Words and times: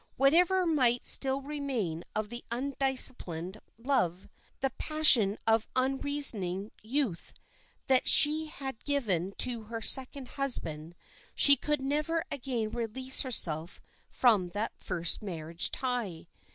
Whatever 0.17 0.65
might 0.65 1.05
still 1.05 1.41
remain 1.43 2.03
of 2.15 2.29
the 2.29 2.43
undisciplined 2.49 3.59
love, 3.77 4.27
the 4.59 4.71
passion 4.79 5.37
of 5.45 5.67
unreasoning 5.75 6.71
youth, 6.81 7.33
that 7.85 8.07
she 8.07 8.47
had 8.47 8.83
given 8.83 9.31
to 9.33 9.65
her 9.65 9.79
second 9.79 10.27
husband, 10.29 10.95
she 11.35 11.55
could 11.55 11.83
never 11.83 12.23
again 12.31 12.71
release 12.71 13.21
herself 13.21 13.79
from 14.09 14.49
that 14.49 14.71
first 14.75 15.21
marriage 15.21 15.69
tie. 15.69 16.25